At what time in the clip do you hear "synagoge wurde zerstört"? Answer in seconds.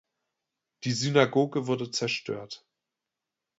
0.93-2.65